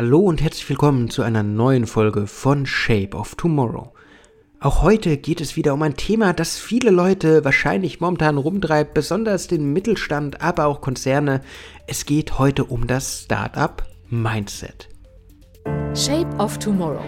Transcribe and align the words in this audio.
Hallo 0.00 0.20
und 0.20 0.40
herzlich 0.40 0.66
willkommen 0.70 1.10
zu 1.10 1.20
einer 1.20 1.42
neuen 1.42 1.86
Folge 1.86 2.26
von 2.26 2.64
Shape 2.64 3.14
of 3.14 3.34
Tomorrow. 3.34 3.92
Auch 4.58 4.80
heute 4.80 5.18
geht 5.18 5.42
es 5.42 5.56
wieder 5.56 5.74
um 5.74 5.82
ein 5.82 5.94
Thema, 5.94 6.32
das 6.32 6.58
viele 6.58 6.90
Leute 6.90 7.44
wahrscheinlich 7.44 8.00
momentan 8.00 8.38
rumtreibt, 8.38 8.94
besonders 8.94 9.46
den 9.46 9.74
Mittelstand, 9.74 10.40
aber 10.40 10.64
auch 10.64 10.80
Konzerne. 10.80 11.42
Es 11.86 12.06
geht 12.06 12.38
heute 12.38 12.64
um 12.64 12.86
das 12.86 13.24
Startup 13.24 13.82
Mindset. 14.08 14.88
Shape 15.94 16.34
of 16.38 16.58
Tomorrow. 16.58 17.04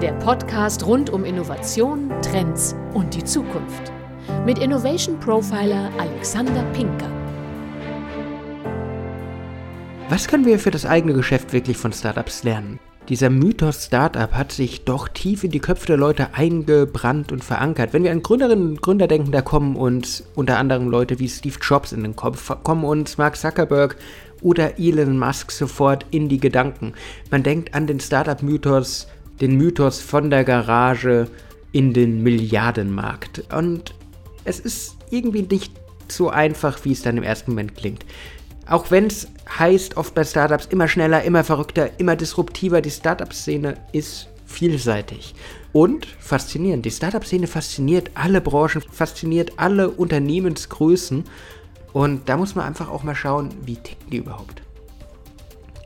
Der 0.00 0.12
Podcast 0.12 0.86
rund 0.86 1.10
um 1.10 1.26
Innovation, 1.26 2.10
Trends 2.22 2.74
und 2.94 3.14
die 3.14 3.24
Zukunft. 3.24 3.92
Mit 4.46 4.60
Innovation 4.60 5.20
Profiler 5.20 5.90
Alexander 5.98 6.62
Pinker. 6.72 7.17
Was 10.10 10.26
können 10.26 10.46
wir 10.46 10.58
für 10.58 10.70
das 10.70 10.86
eigene 10.86 11.12
Geschäft 11.12 11.52
wirklich 11.52 11.76
von 11.76 11.92
Startups 11.92 12.42
lernen? 12.42 12.78
Dieser 13.10 13.28
Mythos 13.28 13.84
Startup 13.84 14.32
hat 14.32 14.52
sich 14.52 14.84
doch 14.86 15.06
tief 15.06 15.44
in 15.44 15.50
die 15.50 15.60
Köpfe 15.60 15.86
der 15.86 15.98
Leute 15.98 16.32
eingebrannt 16.32 17.30
und 17.30 17.44
verankert. 17.44 17.92
Wenn 17.92 18.04
wir 18.04 18.12
an 18.12 18.22
Gründerinnen 18.22 18.70
und 18.70 18.82
Gründer 18.82 19.06
denken, 19.06 19.32
da 19.32 19.42
kommen 19.42 19.76
uns 19.76 20.24
unter 20.34 20.56
anderem 20.56 20.88
Leute 20.88 21.18
wie 21.18 21.28
Steve 21.28 21.58
Jobs 21.60 21.92
in 21.92 22.04
den 22.04 22.16
Kopf, 22.16 22.50
kommen 22.62 22.84
uns 22.84 23.18
Mark 23.18 23.36
Zuckerberg 23.36 23.96
oder 24.40 24.78
Elon 24.78 25.18
Musk 25.18 25.50
sofort 25.50 26.06
in 26.10 26.30
die 26.30 26.40
Gedanken. 26.40 26.94
Man 27.30 27.42
denkt 27.42 27.74
an 27.74 27.86
den 27.86 28.00
Startup-Mythos, 28.00 29.08
den 29.42 29.56
Mythos 29.58 30.00
von 30.00 30.30
der 30.30 30.44
Garage 30.44 31.28
in 31.72 31.92
den 31.92 32.22
Milliardenmarkt. 32.22 33.52
Und 33.54 33.94
es 34.44 34.58
ist 34.58 34.96
irgendwie 35.10 35.42
nicht 35.42 35.72
so 36.10 36.30
einfach, 36.30 36.86
wie 36.86 36.92
es 36.92 37.02
dann 37.02 37.18
im 37.18 37.22
ersten 37.22 37.50
Moment 37.50 37.76
klingt. 37.76 38.06
Auch 38.68 38.90
wenn 38.90 39.06
es 39.06 39.28
heißt 39.58 39.96
oft 39.96 40.14
bei 40.14 40.24
Startups 40.24 40.66
immer 40.66 40.88
schneller, 40.88 41.22
immer 41.22 41.42
verrückter, 41.42 41.98
immer 41.98 42.16
disruptiver, 42.16 42.82
die 42.82 42.90
Startup-Szene 42.90 43.76
ist 43.92 44.28
vielseitig 44.46 45.34
und 45.72 46.06
faszinierend. 46.06 46.84
Die 46.84 46.90
Startup-Szene 46.90 47.46
fasziniert 47.46 48.10
alle 48.14 48.40
Branchen, 48.40 48.82
fasziniert 48.92 49.52
alle 49.56 49.88
Unternehmensgrößen 49.90 51.24
und 51.94 52.28
da 52.28 52.36
muss 52.36 52.54
man 52.54 52.66
einfach 52.66 52.90
auch 52.90 53.02
mal 53.02 53.14
schauen, 53.14 53.50
wie 53.64 53.76
ticken 53.76 54.10
die 54.10 54.18
überhaupt. 54.18 54.62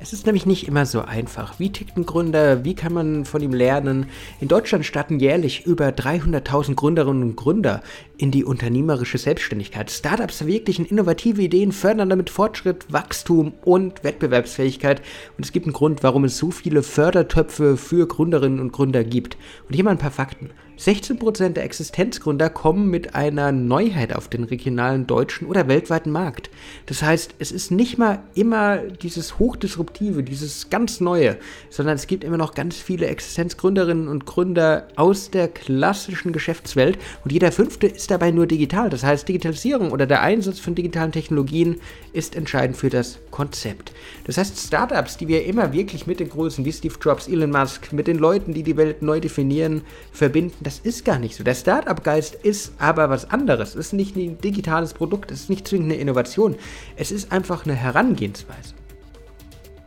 Es 0.02 0.12
ist 0.12 0.26
nämlich 0.26 0.46
nicht 0.46 0.66
immer 0.66 0.84
so 0.84 1.02
einfach. 1.02 1.60
Wie 1.60 1.70
tickt 1.70 1.96
ein 1.96 2.04
Gründer? 2.04 2.64
Wie 2.64 2.74
kann 2.74 2.92
man 2.92 3.24
von 3.24 3.40
ihm 3.40 3.54
lernen? 3.54 4.06
In 4.40 4.48
Deutschland 4.48 4.84
starten 4.84 5.20
jährlich 5.20 5.64
über 5.64 5.90
300.000 5.90 6.74
Gründerinnen 6.74 7.22
und 7.22 7.36
Gründer 7.36 7.82
in 8.16 8.32
die 8.32 8.42
unternehmerische 8.42 9.18
Selbstständigkeit. 9.18 9.92
Startups 9.92 10.38
verwirklichen 10.38 10.86
innovative 10.86 11.40
Ideen, 11.40 11.70
fördern 11.70 12.10
damit 12.10 12.30
Fortschritt, 12.30 12.92
Wachstum 12.92 13.52
und 13.64 14.02
Wettbewerbsfähigkeit. 14.02 15.02
Und 15.38 15.44
es 15.44 15.52
gibt 15.52 15.66
einen 15.66 15.72
Grund, 15.72 16.02
warum 16.02 16.24
es 16.24 16.36
so 16.36 16.50
viele 16.50 16.82
Fördertöpfe 16.82 17.76
für 17.76 18.08
Gründerinnen 18.08 18.58
und 18.58 18.72
Gründer 18.72 19.04
gibt. 19.04 19.36
Und 19.68 19.76
hier 19.76 19.84
mal 19.84 19.92
ein 19.92 19.98
paar 19.98 20.10
Fakten. 20.10 20.50
16% 20.84 21.50
der 21.50 21.64
Existenzgründer 21.64 22.50
kommen 22.50 22.90
mit 22.90 23.14
einer 23.14 23.52
Neuheit 23.52 24.14
auf 24.14 24.28
den 24.28 24.44
regionalen 24.44 25.06
deutschen 25.06 25.46
oder 25.46 25.68
weltweiten 25.68 26.10
Markt. 26.10 26.50
Das 26.86 27.02
heißt, 27.02 27.36
es 27.38 27.52
ist 27.52 27.70
nicht 27.70 27.98
mal 27.98 28.22
immer 28.34 28.78
dieses 28.78 29.38
Hochdisruptive, 29.38 30.22
dieses 30.24 30.70
ganz 30.70 31.00
Neue, 31.00 31.36
sondern 31.70 31.94
es 31.94 32.06
gibt 32.06 32.24
immer 32.24 32.36
noch 32.36 32.54
ganz 32.54 32.76
viele 32.76 33.06
Existenzgründerinnen 33.06 34.08
und 34.08 34.26
Gründer 34.26 34.88
aus 34.96 35.30
der 35.30 35.48
klassischen 35.48 36.32
Geschäftswelt 36.32 36.98
und 37.24 37.32
jeder 37.32 37.52
fünfte 37.52 37.86
ist 37.86 38.10
dabei 38.10 38.32
nur 38.32 38.46
digital. 38.46 38.90
Das 38.90 39.04
heißt, 39.04 39.28
Digitalisierung 39.28 39.92
oder 39.92 40.06
der 40.06 40.22
Einsatz 40.22 40.58
von 40.58 40.74
digitalen 40.74 41.12
Technologien 41.12 41.80
ist 42.12 42.34
entscheidend 42.34 42.76
für 42.76 42.90
das 42.90 43.18
Konzept. 43.30 43.92
Das 44.24 44.36
heißt, 44.36 44.58
Startups, 44.58 45.16
die 45.16 45.28
wir 45.28 45.44
immer 45.44 45.72
wirklich 45.72 46.06
mit 46.06 46.20
den 46.20 46.28
Größen 46.28 46.64
wie 46.64 46.72
Steve 46.72 46.94
Jobs, 47.00 47.28
Elon 47.28 47.50
Musk, 47.50 47.92
mit 47.92 48.06
den 48.06 48.18
Leuten, 48.18 48.52
die 48.52 48.62
die 48.62 48.76
Welt 48.76 49.02
neu 49.02 49.20
definieren, 49.20 49.82
verbinden, 50.12 50.64
das 50.72 50.78
ist 50.78 51.04
gar 51.04 51.18
nicht 51.18 51.36
so. 51.36 51.44
Der 51.44 51.54
Startup-Geist 51.54 52.34
ist 52.34 52.72
aber 52.78 53.10
was 53.10 53.30
anderes. 53.30 53.74
Es 53.74 53.86
ist 53.86 53.92
nicht 53.92 54.16
ein 54.16 54.38
digitales 54.38 54.94
Produkt, 54.94 55.30
es 55.30 55.42
ist 55.42 55.50
nicht 55.50 55.68
zwingend 55.68 55.92
eine 55.92 56.00
Innovation. 56.00 56.56
Es 56.96 57.12
ist 57.12 57.30
einfach 57.30 57.66
eine 57.66 57.74
Herangehensweise. 57.74 58.74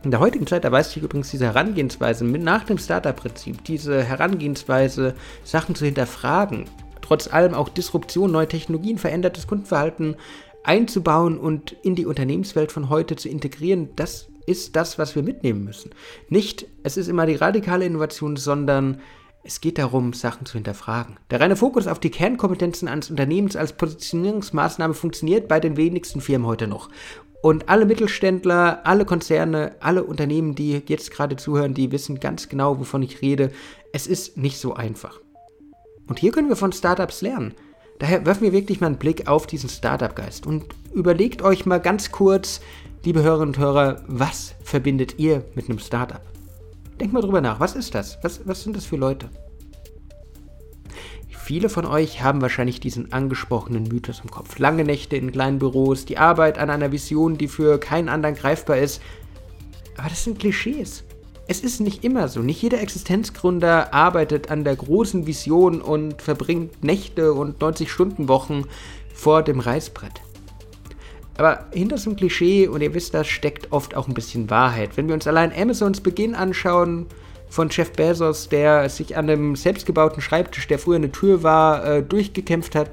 In 0.04 0.12
der 0.12 0.20
heutigen 0.20 0.46
Zeit 0.46 0.64
erweist 0.64 0.92
sich 0.92 1.02
übrigens 1.02 1.32
diese 1.32 1.46
Herangehensweise 1.46 2.22
mit 2.22 2.40
nach 2.40 2.62
dem 2.62 2.78
Startup-Prinzip, 2.78 3.64
diese 3.64 4.04
Herangehensweise, 4.04 5.16
Sachen 5.42 5.74
zu 5.74 5.84
hinterfragen, 5.84 6.66
trotz 7.02 7.26
allem 7.26 7.54
auch 7.54 7.68
Disruption, 7.68 8.30
neue 8.30 8.46
Technologien, 8.46 8.98
verändertes 8.98 9.48
Kundenverhalten 9.48 10.14
einzubauen 10.62 11.36
und 11.36 11.72
in 11.82 11.96
die 11.96 12.06
Unternehmenswelt 12.06 12.70
von 12.70 12.90
heute 12.90 13.16
zu 13.16 13.28
integrieren, 13.28 13.88
das 13.96 14.28
ist 14.46 14.76
das, 14.76 15.00
was 15.00 15.16
wir 15.16 15.24
mitnehmen 15.24 15.64
müssen. 15.64 15.90
Nicht, 16.28 16.66
es 16.84 16.96
ist 16.96 17.08
immer 17.08 17.26
die 17.26 17.34
radikale 17.34 17.84
Innovation, 17.84 18.36
sondern 18.36 19.00
es 19.46 19.60
geht 19.60 19.78
darum, 19.78 20.12
Sachen 20.12 20.44
zu 20.44 20.54
hinterfragen. 20.54 21.16
Der 21.30 21.40
reine 21.40 21.54
Fokus 21.54 21.86
auf 21.86 22.00
die 22.00 22.10
Kernkompetenzen 22.10 22.88
eines 22.88 23.10
Unternehmens 23.10 23.54
als 23.54 23.74
Positionierungsmaßnahme 23.74 24.92
funktioniert 24.92 25.46
bei 25.46 25.60
den 25.60 25.76
wenigsten 25.76 26.20
Firmen 26.20 26.48
heute 26.48 26.66
noch. 26.66 26.90
Und 27.42 27.68
alle 27.68 27.86
Mittelständler, 27.86 28.80
alle 28.84 29.04
Konzerne, 29.04 29.76
alle 29.78 30.02
Unternehmen, 30.02 30.56
die 30.56 30.82
jetzt 30.88 31.12
gerade 31.12 31.36
zuhören, 31.36 31.74
die 31.74 31.92
wissen 31.92 32.18
ganz 32.18 32.48
genau, 32.48 32.80
wovon 32.80 33.04
ich 33.04 33.22
rede. 33.22 33.52
Es 33.92 34.08
ist 34.08 34.36
nicht 34.36 34.58
so 34.58 34.74
einfach. 34.74 35.20
Und 36.08 36.18
hier 36.18 36.32
können 36.32 36.48
wir 36.48 36.56
von 36.56 36.72
Startups 36.72 37.22
lernen. 37.22 37.54
Daher 38.00 38.26
werfen 38.26 38.42
wir 38.42 38.52
wirklich 38.52 38.80
mal 38.80 38.88
einen 38.88 38.96
Blick 38.96 39.28
auf 39.28 39.46
diesen 39.46 39.70
Startup-Geist 39.70 40.46
und 40.46 40.64
überlegt 40.92 41.40
euch 41.42 41.66
mal 41.66 41.78
ganz 41.78 42.10
kurz, 42.10 42.60
liebe 43.04 43.22
Hörerinnen 43.22 43.54
und 43.54 43.58
Hörer, 43.58 44.02
was 44.08 44.54
verbindet 44.64 45.18
ihr 45.18 45.44
mit 45.54 45.68
einem 45.68 45.78
Startup? 45.78 46.20
Denkt 47.00 47.12
mal 47.12 47.20
drüber 47.20 47.40
nach. 47.40 47.60
Was 47.60 47.76
ist 47.76 47.94
das? 47.94 48.18
Was, 48.22 48.46
was 48.46 48.62
sind 48.62 48.76
das 48.76 48.86
für 48.86 48.96
Leute? 48.96 49.28
Viele 51.46 51.68
von 51.68 51.86
euch 51.86 52.22
haben 52.24 52.42
wahrscheinlich 52.42 52.80
diesen 52.80 53.12
angesprochenen 53.12 53.84
Mythos 53.84 54.20
im 54.24 54.30
Kopf. 54.30 54.58
Lange 54.58 54.82
Nächte 54.82 55.16
in 55.16 55.30
kleinen 55.30 55.60
Büros, 55.60 56.04
die 56.04 56.18
Arbeit 56.18 56.58
an 56.58 56.70
einer 56.70 56.90
Vision, 56.90 57.38
die 57.38 57.46
für 57.46 57.78
keinen 57.78 58.08
anderen 58.08 58.34
greifbar 58.34 58.78
ist. 58.78 59.00
Aber 59.96 60.08
das 60.08 60.24
sind 60.24 60.40
Klischees. 60.40 61.04
Es 61.46 61.60
ist 61.60 61.80
nicht 61.80 62.02
immer 62.02 62.26
so. 62.26 62.40
Nicht 62.40 62.62
jeder 62.62 62.80
Existenzgründer 62.80 63.94
arbeitet 63.94 64.50
an 64.50 64.64
der 64.64 64.74
großen 64.74 65.28
Vision 65.28 65.80
und 65.80 66.20
verbringt 66.20 66.82
Nächte 66.82 67.32
und 67.32 67.62
90-Stunden-Wochen 67.62 68.64
vor 69.14 69.44
dem 69.44 69.60
Reißbrett. 69.60 70.22
Aber 71.38 71.66
hinter 71.72 71.98
so 71.98 72.10
einem 72.10 72.16
Klischee, 72.16 72.66
und 72.68 72.80
ihr 72.80 72.94
wisst 72.94 73.14
das, 73.14 73.26
steckt 73.26 73.72
oft 73.72 73.94
auch 73.94 74.08
ein 74.08 74.14
bisschen 74.14 74.48
Wahrheit. 74.48 74.96
Wenn 74.96 75.08
wir 75.08 75.14
uns 75.14 75.26
allein 75.26 75.52
Amazons 75.52 76.00
Beginn 76.00 76.34
anschauen, 76.34 77.06
von 77.48 77.68
Jeff 77.70 77.92
Bezos, 77.92 78.48
der 78.48 78.88
sich 78.88 79.16
an 79.16 79.30
einem 79.30 79.56
selbstgebauten 79.56 80.20
Schreibtisch, 80.20 80.66
der 80.66 80.78
früher 80.78 80.96
eine 80.96 81.12
Tür 81.12 81.42
war, 81.42 81.84
äh, 81.84 82.02
durchgekämpft 82.02 82.74
hat, 82.74 82.90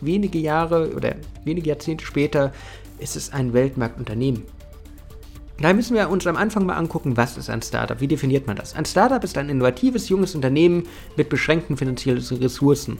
wenige 0.00 0.38
Jahre 0.38 0.92
oder 0.94 1.14
wenige 1.44 1.68
Jahrzehnte 1.70 2.04
später 2.04 2.52
ist 2.98 3.16
es 3.16 3.32
ein 3.32 3.52
Weltmarktunternehmen. 3.52 4.44
Da 5.58 5.72
müssen 5.72 5.96
wir 5.96 6.10
uns 6.10 6.26
am 6.26 6.36
Anfang 6.36 6.66
mal 6.66 6.76
angucken, 6.76 7.16
was 7.16 7.38
ist 7.38 7.48
ein 7.48 7.62
Startup? 7.62 7.98
Wie 7.98 8.08
definiert 8.08 8.46
man 8.46 8.56
das? 8.56 8.74
Ein 8.74 8.84
Startup 8.84 9.22
ist 9.24 9.38
ein 9.38 9.48
innovatives, 9.48 10.10
junges 10.10 10.34
Unternehmen 10.34 10.86
mit 11.16 11.30
beschränkten 11.30 11.78
finanziellen 11.78 12.22
Ressourcen, 12.22 12.98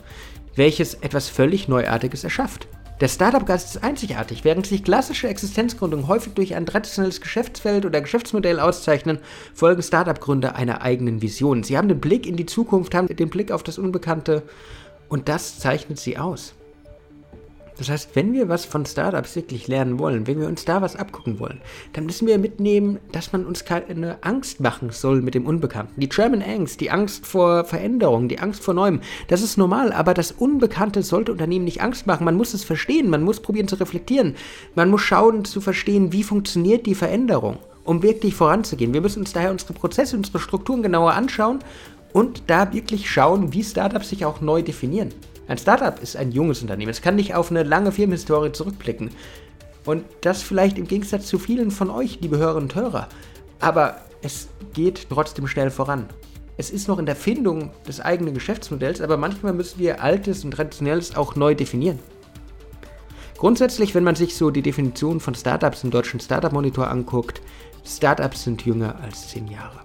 welches 0.55 0.95
etwas 0.95 1.29
völlig 1.29 1.69
Neuartiges 1.69 2.25
erschafft. 2.25 2.67
Der 2.99 3.09
Startup-Geist 3.09 3.77
ist 3.77 3.84
einzigartig. 3.84 4.43
Während 4.45 4.67
sich 4.67 4.83
klassische 4.83 5.29
Existenzgründungen 5.29 6.09
häufig 6.09 6.33
durch 6.33 6.55
ein 6.55 6.65
traditionelles 6.65 7.21
Geschäftsfeld 7.21 7.84
oder 7.84 8.01
Geschäftsmodell 8.01 8.59
auszeichnen, 8.59 9.19
folgen 9.53 9.83
Startup-Gründer 9.83 10.57
einer 10.57 10.81
eigenen 10.81 11.21
Vision. 11.21 11.62
Sie 11.62 11.77
haben 11.77 11.89
den 11.89 12.01
Blick 12.01 12.27
in 12.27 12.37
die 12.37 12.47
Zukunft, 12.47 12.95
haben 12.95 13.09
den 13.09 13.29
Blick 13.29 13.53
auf 13.53 13.62
das 13.62 13.79
Unbekannte 13.79 14.43
und 15.11 15.29
das 15.29 15.59
zeichnet 15.59 15.99
sie 15.99 16.17
aus. 16.17 16.55
Das 17.79 17.91
heißt, 17.91 18.11
wenn 18.15 18.33
wir 18.33 18.49
was 18.49 18.65
von 18.65 18.87
Startups 18.87 19.37
wirklich 19.37 19.69
lernen 19.69 19.99
wollen, 19.99 20.27
wenn 20.27 20.41
wir 20.41 20.47
uns 20.47 20.65
da 20.65 20.81
was 20.81 20.97
abgucken 20.97 21.39
wollen, 21.39 21.61
dann 21.93 22.07
müssen 22.07 22.27
wir 22.27 22.39
mitnehmen, 22.39 22.99
dass 23.13 23.33
man 23.33 23.45
uns 23.45 23.65
keine 23.65 24.19
Angst 24.23 24.61
machen 24.61 24.91
soll 24.91 25.21
mit 25.21 25.34
dem 25.34 25.47
Unbekannten. 25.47 26.01
Die 26.01 26.09
German 26.09 26.43
Angst, 26.43 26.81
die 26.81 26.91
Angst 26.91 27.27
vor 27.27 27.65
Veränderung, 27.65 28.28
die 28.28 28.39
Angst 28.39 28.63
vor 28.63 28.75
Neuem, 28.75 29.01
das 29.28 29.43
ist 29.43 29.59
normal, 29.59 29.93
aber 29.93 30.15
das 30.15 30.33
Unbekannte 30.33 31.03
sollte 31.03 31.33
Unternehmen 31.33 31.67
nicht 31.67 31.83
Angst 31.83 32.07
machen. 32.07 32.25
Man 32.25 32.37
muss 32.37 32.55
es 32.55 32.65
verstehen, 32.65 33.11
man 33.11 33.23
muss 33.23 33.41
probieren 33.41 33.69
zu 33.69 33.77
reflektieren, 33.77 34.37
man 34.75 34.91
muss 34.91 35.03
schauen 35.03 35.45
zu 35.45 35.61
verstehen, 35.61 36.13
wie 36.13 36.22
funktioniert 36.22 36.87
die 36.87 36.95
Veränderung, 36.95 37.59
um 37.84 38.03
wirklich 38.03 38.34
voranzugehen. 38.34 38.95
Wir 38.95 39.03
müssen 39.03 39.21
uns 39.21 39.33
daher 39.33 39.51
unsere 39.51 39.75
Prozesse, 39.75 40.17
unsere 40.17 40.39
Strukturen 40.39 40.83
genauer 40.83 41.13
anschauen 41.13 41.59
und 42.13 42.45
da 42.47 42.72
wirklich 42.72 43.11
schauen, 43.11 43.53
wie 43.53 43.63
Startups 43.63 44.09
sich 44.09 44.25
auch 44.25 44.41
neu 44.41 44.63
definieren. 44.63 45.11
Ein 45.48 45.59
Startup 45.59 46.03
ist 46.03 46.16
ein 46.16 46.33
junges 46.33 46.63
Unternehmen. 46.63 46.91
Es 46.91 47.03
kann 47.03 47.16
nicht 47.16 47.34
auf 47.34 47.51
eine 47.51 47.63
lange 47.63 47.93
Firmenhistorie 47.93 48.53
zurückblicken. 48.53 49.10
Und 49.84 50.04
das 50.21 50.43
vielleicht 50.43 50.78
im 50.78 50.89
Gegensatz 50.89 51.27
zu 51.27 51.39
vielen 51.39 51.71
von 51.71 51.91
euch, 51.91 52.19
liebe 52.21 52.39
Hörerinnen 52.39 52.71
und 52.71 52.75
Hörer. 52.75 53.09
Aber 53.60 53.98
es 54.22 54.48
geht 54.75 55.07
trotzdem 55.09 55.47
schnell 55.47 55.71
voran. 55.71 56.09
Es 56.57 56.71
ist 56.71 56.89
noch 56.89 56.98
in 56.98 57.07
der 57.07 57.16
Findung 57.16 57.71
des 57.87 58.01
eigenen 58.01 58.34
Geschäftsmodells, 58.34 59.01
aber 59.01 59.16
manchmal 59.16 59.53
müssen 59.53 59.78
wir 59.78 60.03
Altes 60.03 60.45
und 60.45 60.53
Traditionelles 60.53 61.15
auch 61.15 61.37
neu 61.37 61.54
definieren. 61.54 61.98
Grundsätzlich, 63.39 63.95
wenn 63.95 64.04
man 64.04 64.15
sich 64.15 64.34
so 64.34 64.51
die 64.51 64.63
Definition 64.63 65.21
von 65.21 65.34
Startups 65.34 65.84
im 65.84 65.91
deutschen 65.91 66.19
Startup 66.19 66.53
Monitor 66.53 66.89
anguckt, 66.89 67.43
Startups 67.84 68.45
sind 68.45 68.65
jünger 68.65 68.98
als 69.03 69.28
10 69.28 69.48
Jahre. 69.48 69.81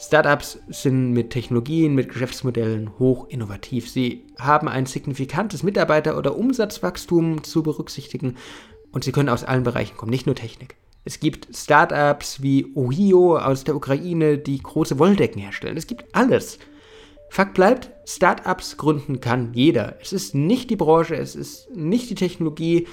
Startups 0.00 0.60
sind 0.68 1.10
mit 1.10 1.30
Technologien, 1.30 1.96
mit 1.96 2.08
Geschäftsmodellen 2.08 3.00
hoch 3.00 3.26
innovativ. 3.28 3.90
Sie 3.90 4.26
haben 4.38 4.68
ein 4.68 4.86
signifikantes 4.86 5.64
Mitarbeiter- 5.64 6.16
oder 6.16 6.36
Umsatzwachstum 6.36 7.42
zu 7.42 7.64
berücksichtigen 7.64 8.36
und 8.92 9.02
sie 9.02 9.10
können 9.10 9.28
aus 9.28 9.42
allen 9.42 9.64
Bereichen 9.64 9.96
kommen, 9.96 10.10
nicht 10.10 10.26
nur 10.26 10.36
Technik. 10.36 10.76
Es 11.04 11.18
gibt 11.18 11.48
Startups 11.52 12.40
wie 12.42 12.72
Ohio 12.76 13.38
aus 13.38 13.64
der 13.64 13.74
Ukraine, 13.74 14.38
die 14.38 14.62
große 14.62 15.00
Wolldecken 15.00 15.42
herstellen. 15.42 15.76
Es 15.76 15.88
gibt 15.88 16.04
alles. 16.14 16.60
Fakt 17.28 17.54
bleibt, 17.54 17.90
Startups 18.06 18.76
gründen 18.76 19.20
kann 19.20 19.52
jeder. 19.52 19.96
Es 20.00 20.12
ist 20.12 20.32
nicht 20.32 20.70
die 20.70 20.76
Branche, 20.76 21.16
es 21.16 21.34
ist 21.34 21.74
nicht 21.74 22.08
die 22.08 22.14
Technologie, 22.14 22.86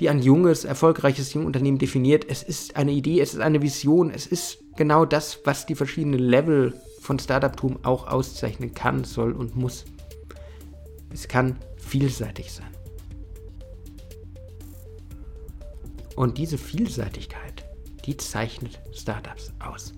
die 0.00 0.08
ein 0.08 0.20
junges, 0.20 0.64
erfolgreiches 0.64 1.32
Jungunternehmen 1.34 1.78
definiert. 1.78 2.24
Es 2.28 2.42
ist 2.42 2.76
eine 2.76 2.92
Idee, 2.92 3.20
es 3.20 3.34
ist 3.34 3.40
eine 3.40 3.62
Vision, 3.62 4.10
es 4.10 4.26
ist 4.26 4.58
genau 4.76 5.04
das, 5.04 5.40
was 5.44 5.66
die 5.66 5.74
verschiedenen 5.74 6.20
Level 6.20 6.74
von 7.00 7.18
Startup-Tum 7.18 7.80
auch 7.84 8.06
auszeichnen 8.06 8.74
kann, 8.74 9.04
soll 9.04 9.32
und 9.32 9.56
muss. 9.56 9.84
Es 11.12 11.28
kann 11.28 11.58
vielseitig 11.76 12.52
sein. 12.52 12.70
Und 16.16 16.38
diese 16.38 16.58
Vielseitigkeit, 16.58 17.64
die 18.06 18.16
zeichnet 18.16 18.80
Startups 18.92 19.52
aus. 19.58 19.94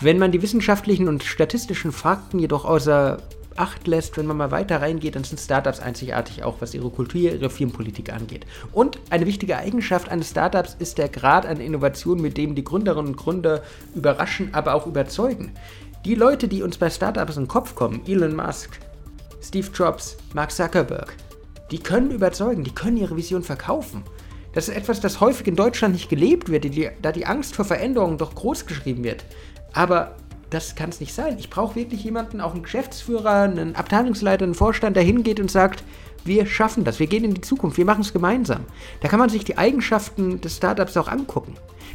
Wenn 0.00 0.18
man 0.18 0.32
die 0.32 0.42
wissenschaftlichen 0.42 1.08
und 1.08 1.22
statistischen 1.22 1.92
Fakten 1.92 2.38
jedoch 2.38 2.64
außer 2.64 3.22
Acht 3.56 3.86
lässt, 3.86 4.16
wenn 4.16 4.26
man 4.26 4.36
mal 4.36 4.50
weiter 4.50 4.80
reingeht, 4.80 5.14
dann 5.14 5.24
sind 5.24 5.38
Startups 5.38 5.80
einzigartig 5.80 6.42
auch, 6.42 6.56
was 6.60 6.74
ihre 6.74 6.90
Kultur, 6.90 7.20
ihre 7.20 7.50
Firmenpolitik 7.50 8.12
angeht. 8.12 8.46
Und 8.72 8.98
eine 9.10 9.26
wichtige 9.26 9.56
Eigenschaft 9.56 10.08
eines 10.08 10.30
Startups 10.30 10.76
ist 10.78 10.98
der 10.98 11.08
Grad 11.08 11.46
an 11.46 11.60
Innovation, 11.60 12.20
mit 12.20 12.36
dem 12.36 12.54
die 12.54 12.64
Gründerinnen 12.64 13.12
und 13.12 13.16
Gründer 13.16 13.62
überraschen, 13.94 14.54
aber 14.54 14.74
auch 14.74 14.86
überzeugen. 14.86 15.52
Die 16.04 16.14
Leute, 16.14 16.48
die 16.48 16.62
uns 16.62 16.78
bei 16.78 16.90
Startups 16.90 17.36
in 17.36 17.44
den 17.44 17.48
Kopf 17.48 17.74
kommen, 17.74 18.02
Elon 18.06 18.34
Musk, 18.34 18.78
Steve 19.42 19.68
Jobs, 19.74 20.16
Mark 20.34 20.50
Zuckerberg, 20.50 21.14
die 21.70 21.78
können 21.78 22.10
überzeugen, 22.10 22.64
die 22.64 22.74
können 22.74 22.96
ihre 22.96 23.16
Vision 23.16 23.42
verkaufen. 23.42 24.02
Das 24.52 24.68
ist 24.68 24.76
etwas, 24.76 25.00
das 25.00 25.20
häufig 25.20 25.46
in 25.46 25.56
Deutschland 25.56 25.94
nicht 25.94 26.10
gelebt 26.10 26.50
wird, 26.50 26.66
da 27.00 27.12
die 27.12 27.26
Angst 27.26 27.54
vor 27.54 27.64
Veränderungen 27.64 28.18
doch 28.18 28.34
groß 28.34 28.66
geschrieben 28.66 29.04
wird. 29.04 29.24
Aber 29.72 30.16
das 30.52 30.74
kann 30.74 30.90
es 30.90 31.00
nicht 31.00 31.14
sein. 31.14 31.36
Ich 31.38 31.50
brauche 31.50 31.76
wirklich 31.76 32.04
jemanden, 32.04 32.40
auch 32.40 32.52
einen 32.52 32.62
Geschäftsführer, 32.62 33.42
einen 33.42 33.74
Abteilungsleiter, 33.74 34.44
einen 34.44 34.54
Vorstand, 34.54 34.96
der 34.96 35.02
hingeht 35.02 35.40
und 35.40 35.50
sagt, 35.50 35.84
wir 36.24 36.46
schaffen 36.46 36.84
das, 36.84 37.00
wir 37.00 37.08
gehen 37.08 37.24
in 37.24 37.34
die 37.34 37.40
Zukunft, 37.40 37.78
wir 37.78 37.84
machen 37.84 38.02
es 38.02 38.12
gemeinsam. 38.12 38.60
Da 39.00 39.08
kann 39.08 39.18
man 39.18 39.28
sich 39.28 39.44
die 39.44 39.58
Eigenschaften 39.58 40.40
des 40.40 40.56
Startups 40.56 40.96
auch 40.96 41.08
angucken. 41.08 41.54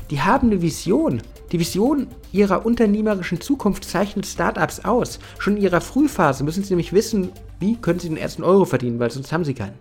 Die 0.10 0.22
haben 0.22 0.52
eine 0.52 0.62
Vision. 0.62 1.22
Die 1.52 1.60
Vision 1.60 2.08
ihrer 2.32 2.66
unternehmerischen 2.66 3.42
Zukunft 3.42 3.86
zeichnet 3.86 4.26
Startups 4.26 4.82
aus. 4.82 5.20
Schon 5.38 5.58
in 5.58 5.64
ihrer 5.64 5.82
Frühphase 5.82 6.44
müssen 6.44 6.64
sie 6.64 6.72
nämlich 6.72 6.94
wissen, 6.94 7.32
wie 7.60 7.76
können 7.76 8.00
sie 8.00 8.10
den 8.10 8.18
ersten 8.18 8.44
Euro 8.44 8.66
verdienen, 8.66 9.00
weil 9.00 9.12
sonst 9.12 9.32
haben 9.32 9.46
sie 9.46 9.54
keinen. 9.54 9.80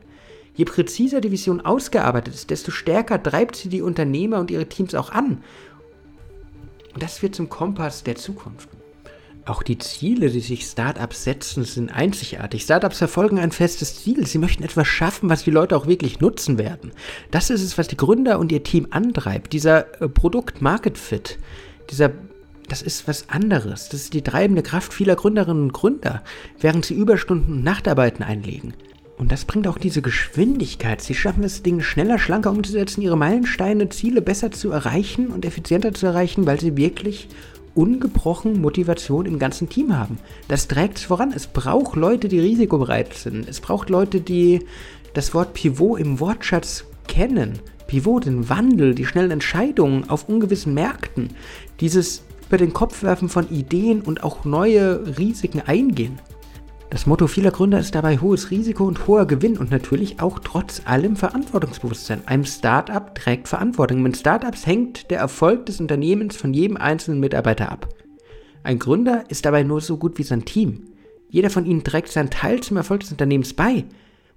Je 0.54 0.64
präziser 0.64 1.20
die 1.20 1.32
Vision 1.32 1.60
ausgearbeitet 1.60 2.34
ist, 2.34 2.50
desto 2.50 2.70
stärker 2.70 3.22
treibt 3.22 3.56
sie 3.56 3.68
die 3.68 3.82
Unternehmer 3.82 4.40
und 4.40 4.50
ihre 4.50 4.68
Teams 4.68 4.94
auch 4.94 5.10
an. 5.10 5.42
Und 6.96 7.02
das 7.02 7.20
wird 7.20 7.34
zum 7.34 7.50
Kompass 7.50 8.04
der 8.04 8.16
Zukunft. 8.16 8.70
Auch 9.44 9.62
die 9.62 9.76
Ziele, 9.76 10.30
die 10.30 10.40
sich 10.40 10.64
Startups 10.64 11.24
setzen, 11.24 11.62
sind 11.62 11.90
einzigartig. 11.90 12.62
Startups 12.62 12.96
verfolgen 12.96 13.38
ein 13.38 13.52
festes 13.52 14.02
Ziel. 14.02 14.26
Sie 14.26 14.38
möchten 14.38 14.62
etwas 14.62 14.88
schaffen, 14.88 15.28
was 15.28 15.44
die 15.44 15.50
Leute 15.50 15.76
auch 15.76 15.86
wirklich 15.86 16.20
nutzen 16.20 16.56
werden. 16.56 16.92
Das 17.30 17.50
ist 17.50 17.60
es, 17.62 17.76
was 17.76 17.86
die 17.88 17.98
Gründer 17.98 18.38
und 18.38 18.50
ihr 18.50 18.62
Team 18.62 18.86
antreibt. 18.92 19.52
Dieser 19.52 20.00
äh, 20.00 20.08
Produkt-Market-Fit, 20.08 21.38
dieser 21.90 22.12
das 22.66 22.80
ist 22.80 23.06
was 23.06 23.28
anderes. 23.28 23.90
Das 23.90 24.00
ist 24.00 24.14
die 24.14 24.22
treibende 24.22 24.62
Kraft 24.62 24.94
vieler 24.94 25.16
Gründerinnen 25.16 25.64
und 25.64 25.72
Gründer, 25.74 26.24
während 26.60 26.86
sie 26.86 26.94
Überstunden 26.94 27.56
und 27.56 27.62
Nachtarbeiten 27.62 28.24
einlegen. 28.24 28.72
Und 29.18 29.32
das 29.32 29.46
bringt 29.46 29.66
auch 29.66 29.78
diese 29.78 30.02
Geschwindigkeit. 30.02 31.00
Sie 31.00 31.14
schaffen 31.14 31.42
es, 31.42 31.62
Dinge 31.62 31.82
schneller, 31.82 32.18
schlanker 32.18 32.50
umzusetzen, 32.50 33.00
ihre 33.00 33.16
Meilensteine, 33.16 33.88
Ziele 33.88 34.20
besser 34.20 34.50
zu 34.50 34.70
erreichen 34.70 35.28
und 35.28 35.44
effizienter 35.44 35.94
zu 35.94 36.06
erreichen, 36.06 36.46
weil 36.46 36.60
sie 36.60 36.76
wirklich 36.76 37.28
ungebrochen 37.74 38.60
Motivation 38.60 39.26
im 39.26 39.38
ganzen 39.38 39.68
Team 39.68 39.96
haben. 39.96 40.18
Das 40.48 40.68
trägt 40.68 40.98
es 40.98 41.04
voran. 41.04 41.32
Es 41.34 41.46
braucht 41.46 41.96
Leute, 41.96 42.28
die 42.28 42.40
risikobereit 42.40 43.14
sind. 43.14 43.48
Es 43.48 43.60
braucht 43.60 43.90
Leute, 43.90 44.20
die 44.20 44.60
das 45.14 45.32
Wort 45.34 45.54
Pivot 45.54 46.00
im 46.00 46.20
Wortschatz 46.20 46.84
kennen. 47.06 47.58
Pivot, 47.86 48.26
den 48.26 48.48
Wandel, 48.48 48.94
die 48.94 49.06
schnellen 49.06 49.30
Entscheidungen 49.30 50.10
auf 50.10 50.28
ungewissen 50.28 50.74
Märkten. 50.74 51.30
Dieses 51.80 52.22
über 52.48 52.58
den 52.58 52.72
Kopf 52.72 53.02
werfen 53.02 53.28
von 53.28 53.48
Ideen 53.50 54.02
und 54.02 54.22
auch 54.22 54.44
neue 54.44 55.18
Risiken 55.18 55.60
eingehen. 55.60 56.18
Das 56.88 57.04
Motto 57.04 57.26
vieler 57.26 57.50
Gründer 57.50 57.80
ist 57.80 57.96
dabei 57.96 58.18
hohes 58.18 58.52
Risiko 58.52 58.84
und 58.84 59.08
hoher 59.08 59.26
Gewinn 59.26 59.58
und 59.58 59.72
natürlich 59.72 60.20
auch 60.20 60.38
trotz 60.38 60.82
allem 60.84 61.16
Verantwortungsbewusstsein. 61.16 62.22
Ein 62.26 62.44
Startup 62.44 63.12
trägt 63.12 63.48
Verantwortung. 63.48 64.02
Mit 64.02 64.16
Startups 64.16 64.66
hängt 64.66 65.10
der 65.10 65.18
Erfolg 65.18 65.66
des 65.66 65.80
Unternehmens 65.80 66.36
von 66.36 66.54
jedem 66.54 66.76
einzelnen 66.76 67.18
Mitarbeiter 67.18 67.72
ab. 67.72 67.88
Ein 68.62 68.78
Gründer 68.78 69.24
ist 69.28 69.44
dabei 69.44 69.64
nur 69.64 69.80
so 69.80 69.96
gut 69.96 70.16
wie 70.18 70.22
sein 70.22 70.44
Team. 70.44 70.84
Jeder 71.28 71.50
von 71.50 71.66
ihnen 71.66 71.82
trägt 71.82 72.08
seinen 72.08 72.30
Teil 72.30 72.60
zum 72.60 72.76
Erfolg 72.76 73.00
des 73.00 73.10
Unternehmens 73.10 73.52
bei. 73.52 73.84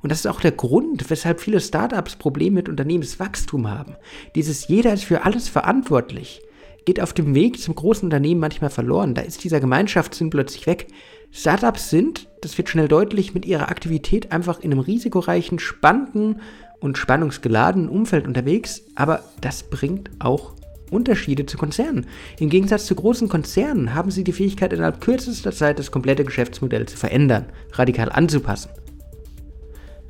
Und 0.02 0.12
das 0.12 0.20
ist 0.20 0.28
auch 0.28 0.42
der 0.42 0.52
Grund, 0.52 1.10
weshalb 1.12 1.42
viele 1.42 1.60
Startups 1.60 2.16
Probleme 2.16 2.56
mit 2.56 2.70
Unternehmenswachstum 2.70 3.70
haben. 3.70 3.96
Dieses 4.34 4.68
Jeder 4.68 4.94
ist 4.94 5.04
für 5.04 5.24
alles 5.24 5.50
verantwortlich 5.50 6.42
geht 6.90 7.00
auf 7.00 7.14
dem 7.14 7.36
Weg 7.36 7.62
zum 7.62 7.76
großen 7.76 8.08
Unternehmen 8.08 8.42
manchmal 8.42 8.72
verloren. 8.72 9.14
Da 9.14 9.22
ist 9.22 9.44
dieser 9.44 9.60
Gemeinschaftssinn 9.60 10.32
plötzlich 10.32 10.66
weg. 10.66 10.88
Startups 11.30 11.92
sind, 11.92 12.28
das 12.42 12.58
wird 12.58 12.68
schnell 12.68 12.88
deutlich, 12.88 13.36
mit 13.36 13.46
ihrer 13.46 13.70
Aktivität 13.70 14.32
einfach 14.32 14.60
in 14.62 14.72
einem 14.72 14.80
risikoreichen, 14.80 15.60
spannenden 15.60 16.42
und 16.80 16.98
spannungsgeladenen 16.98 17.90
Umfeld 17.90 18.26
unterwegs, 18.26 18.82
aber 18.96 19.22
das 19.40 19.70
bringt 19.70 20.10
auch 20.18 20.56
Unterschiede 20.90 21.46
zu 21.46 21.60
Konzernen. 21.60 22.08
Im 22.40 22.50
Gegensatz 22.50 22.88
zu 22.88 22.96
großen 22.96 23.30
Konzernen 23.30 23.94
haben 23.94 24.10
sie 24.10 24.24
die 24.24 24.34
Fähigkeit, 24.34 24.74
innerhalb 24.74 25.00
kürzester 25.00 25.52
Zeit 25.52 25.78
das 25.78 25.92
komplette 25.92 26.26
Geschäftsmodell 26.26 26.88
zu 26.88 26.98
verändern, 26.98 27.46
radikal 27.74 28.12
anzupassen. 28.12 28.72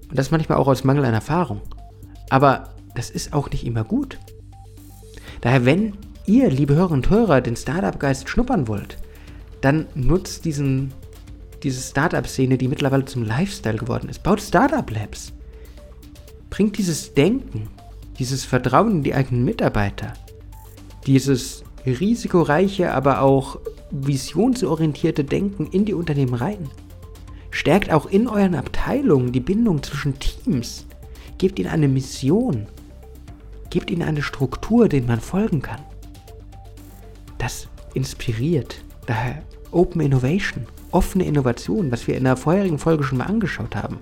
Und 0.10 0.18
das 0.18 0.32
manchmal 0.32 0.58
auch 0.58 0.68
aus 0.70 0.86
Mangel 0.86 1.04
an 1.04 1.14
Erfahrung. 1.14 1.60
Aber 2.30 2.74
das 2.96 3.10
ist 3.10 3.34
auch 3.34 3.52
nicht 3.52 3.66
immer 3.66 3.84
gut. 3.84 4.18
Daher, 5.42 5.66
wenn 5.66 5.98
ihr, 6.30 6.50
liebe 6.50 6.76
Hörerinnen 6.76 7.04
und 7.04 7.10
Hörer, 7.10 7.42
den 7.42 7.56
Startup-Geist 7.56 8.30
schnuppern 8.30 8.68
wollt, 8.68 8.98
dann 9.62 9.88
nutzt 9.96 10.46
diesen 10.46 10.94
diese 11.64 11.82
Startup-Szene, 11.82 12.58
die 12.58 12.68
mittlerweile 12.68 13.06
zum 13.06 13.24
Lifestyle 13.24 13.78
geworden 13.78 14.10
ist. 14.10 14.24
Baut 14.24 14.42
Startup-Labs. 14.42 15.34
Bringt 16.50 16.78
dieses 16.78 17.14
Denken, 17.14 17.68
dieses 18.18 18.46
Vertrauen 18.46 18.92
in 18.92 19.04
die 19.04 19.14
eigenen 19.14 19.46
Mitarbeiter, 19.46 20.14
dieses 21.06 21.64
risikoreiche, 21.86 22.94
aber 22.94 23.22
auch 23.22 23.60
visionsorientierte 23.92 25.24
Denken 25.24 25.68
in 25.68 25.86
die 25.86 25.94
Unternehmen 25.94 26.34
rein. 26.34 26.70
Stärkt 27.52 27.92
auch 27.92 28.06
in 28.06 28.28
euren 28.28 28.56
Abteilungen 28.56 29.32
die 29.32 29.40
Bindung 29.40 29.82
zwischen 29.82 30.20
Teams. 30.20 30.86
Gebt 31.38 31.60
ihnen 31.60 31.70
eine 31.70 31.88
Mission. 31.88 32.68
Gebt 33.70 33.90
ihnen 33.90 34.04
eine 34.04 34.22
Struktur, 34.22 34.88
denen 34.88 35.08
man 35.08 35.20
folgen 35.20 35.62
kann. 35.62 35.82
Das 37.40 37.68
inspiriert. 37.96 38.84
Daher 39.08 39.42
Open 39.72 40.02
Innovation 40.02 40.68
offene 40.92 41.26
Innovation, 41.26 41.92
was 41.92 42.08
wir 42.08 42.18
in 42.18 42.24
der 42.24 42.38
vorherigen 42.38 42.80
Folge 42.80 43.04
schon 43.04 43.20
mal 43.20 43.26
angeschaut 43.26 43.76
haben, 43.76 44.00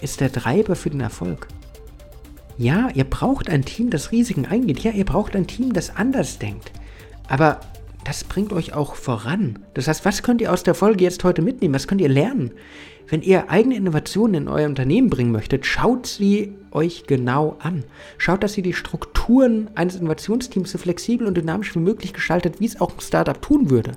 ist 0.00 0.20
der 0.20 0.32
Treiber 0.32 0.76
für 0.76 0.90
den 0.90 1.00
Erfolg. 1.00 1.48
Ja, 2.58 2.88
ihr 2.94 3.04
braucht 3.04 3.50
ein 3.50 3.64
Team, 3.64 3.90
das 3.90 4.12
Risiken 4.12 4.46
eingeht. 4.46 4.80
Ja, 4.80 4.90
ihr 4.92 5.04
braucht 5.04 5.36
ein 5.36 5.46
Team, 5.46 5.72
das 5.72 5.94
anders 5.94 6.38
denkt. 6.38 6.72
Aber 7.28 7.60
das 8.06 8.22
bringt 8.22 8.52
euch 8.52 8.72
auch 8.72 8.94
voran. 8.94 9.58
Das 9.74 9.88
heißt, 9.88 10.04
was 10.04 10.22
könnt 10.22 10.40
ihr 10.40 10.52
aus 10.52 10.62
der 10.62 10.74
Folge 10.74 11.02
jetzt 11.02 11.24
heute 11.24 11.42
mitnehmen? 11.42 11.74
Was 11.74 11.88
könnt 11.88 12.00
ihr 12.00 12.08
lernen? 12.08 12.52
Wenn 13.08 13.20
ihr 13.20 13.50
eigene 13.50 13.74
Innovationen 13.74 14.42
in 14.42 14.48
euer 14.48 14.68
Unternehmen 14.68 15.10
bringen 15.10 15.32
möchtet, 15.32 15.66
schaut 15.66 16.06
sie 16.06 16.54
euch 16.70 17.04
genau 17.08 17.56
an. 17.58 17.82
Schaut, 18.16 18.44
dass 18.44 18.56
ihr 18.56 18.62
die 18.62 18.74
Strukturen 18.74 19.70
eines 19.74 19.96
Innovationsteams 19.96 20.70
so 20.70 20.78
flexibel 20.78 21.26
und 21.26 21.36
dynamisch 21.36 21.74
wie 21.74 21.80
möglich 21.80 22.12
gestaltet, 22.14 22.60
wie 22.60 22.66
es 22.66 22.80
auch 22.80 22.92
ein 22.92 23.00
Startup 23.00 23.40
tun 23.42 23.70
würde. 23.70 23.92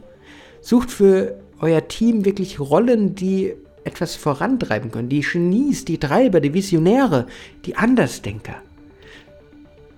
Sucht 0.62 0.89
für 0.89 1.39
euer 1.60 1.88
Team 1.88 2.25
wirklich 2.25 2.60
Rollen, 2.60 3.13
die 3.13 3.54
etwas 3.84 4.16
vorantreiben 4.16 4.89
können. 4.89 5.10
Die 5.10 5.22
Genies, 5.22 5.86
die 5.86 6.00
Treiber, 6.00 6.39
die 6.39 6.56
Visionäre, 6.56 7.28
die 7.66 7.75
Andersdenker. 7.75 8.56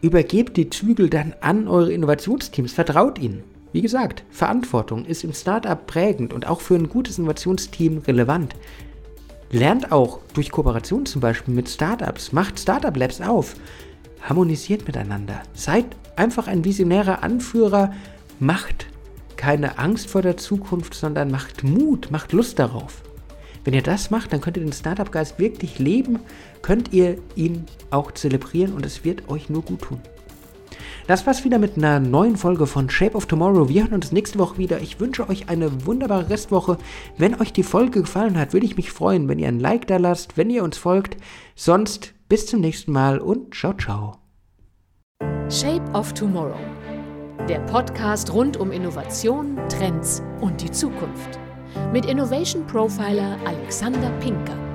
Übergebt 0.02 0.58
die 0.58 0.70
Zügel 0.70 1.10
dann 1.10 1.34
an 1.40 1.70
eure 1.70 1.94
Innovationsteams, 1.94 2.74
vertraut 2.74 3.18
ihnen. 3.18 3.44
Wie 3.74 3.82
gesagt, 3.82 4.24
Verantwortung 4.30 5.06
ist 5.06 5.24
im 5.24 5.34
Startup 5.34 5.86
prägend 5.88 6.34
und 6.34 6.48
auch 6.48 6.60
für 6.62 6.76
ein 6.76 6.90
gutes 6.90 7.18
Innovationsteam 7.18 8.00
relevant. 8.00 8.56
Lernt 9.50 9.92
auch 9.92 10.20
durch 10.34 10.52
Kooperation 10.52 11.06
zum 11.06 11.22
Beispiel 11.22 11.54
mit 11.54 11.70
Startups. 11.70 12.32
Macht 12.34 12.60
Startup 12.60 12.96
Labs 12.96 13.22
auf. 13.22 13.56
Harmonisiert 14.22 14.88
miteinander. 14.88 15.42
Seid 15.54 15.86
einfach 16.16 16.48
ein 16.48 16.66
visionärer 16.66 17.24
Anführer. 17.24 17.94
Macht 18.40 18.88
keine 19.38 19.80
Angst 19.80 20.10
vor 20.10 20.22
der 20.22 20.38
Zukunft, 20.38 20.94
sondern 20.94 21.32
macht 21.32 21.64
Mut, 21.64 22.12
macht 22.12 22.32
Lust 22.32 22.60
darauf. 22.60 23.02
Wenn 23.64 23.74
ihr 23.74 23.82
das 23.84 24.12
macht, 24.12 24.34
dann 24.34 24.42
könnt 24.42 24.58
ihr 24.58 24.64
den 24.64 24.74
Startup-Geist 24.74 25.40
wirklich 25.40 25.80
leben, 25.80 26.20
könnt 26.62 26.94
ihr 26.94 27.18
ihn 27.36 27.66
auch 27.90 28.12
zelebrieren 28.12 28.74
und 28.74 28.86
es 28.86 29.04
wird 29.04 29.30
euch 29.30 29.50
nur 29.50 29.62
gut 29.62 29.82
tun. 29.82 30.02
Das 31.08 31.26
war's 31.26 31.44
wieder 31.44 31.58
mit 31.58 31.78
einer 31.78 32.00
neuen 32.00 32.38
Folge 32.38 32.68
von 32.68 32.90
Shape 32.90 33.16
of 33.16 33.26
Tomorrow. 33.26 33.68
Wir 33.70 33.84
hören 33.84 33.96
uns 33.96 34.12
nächste 34.12 34.40
Woche 34.40 34.58
wieder. 34.58 34.80
Ich 34.82 35.00
wünsche 35.00 35.28
euch 35.30 35.50
eine 35.50 35.86
wunderbare 35.86 36.30
Restwoche. 36.30 36.78
Wenn 37.18 37.40
euch 37.42 37.52
die 37.52 37.64
Folge 37.64 38.02
gefallen 38.02 38.38
hat, 38.38 38.54
würde 38.54 38.66
ich 38.66 38.78
mich 38.78 38.92
freuen, 38.92 39.28
wenn 39.28 39.40
ihr 39.40 39.48
ein 39.48 39.60
Like 39.60 39.88
da 39.88 39.98
lasst, 39.98 40.38
wenn 40.38 40.50
ihr 40.50 40.64
uns 40.64 40.78
folgt. 40.78 41.18
Sonst 41.56 42.14
bis 42.30 42.46
zum 42.46 42.62
nächsten 42.62 42.92
Mal 42.92 43.20
und 43.20 43.54
ciao, 43.54 43.74
ciao. 43.74 44.18
Shape 45.50 45.84
of 45.94 46.14
Tomorrow. 46.14 46.56
Der 47.50 47.60
Podcast 47.62 48.32
rund 48.34 48.56
um 48.58 48.72
Innovation, 48.72 49.58
Trends 49.68 50.22
und 50.40 50.62
die 50.62 50.72
Zukunft. 50.72 51.40
Mit 51.92 52.06
Innovation 52.06 52.66
Profiler 52.68 53.38
Alexander 53.46 54.10
Pinker. 54.22 54.71